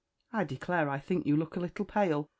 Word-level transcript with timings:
I 0.33 0.45
declare 0.45 0.89
I 0.89 0.97
think 0.97 1.27
you 1.27 1.37
look 1.37 1.55
a 1.57 1.59
little 1.59 1.85
pale. 1.85 2.27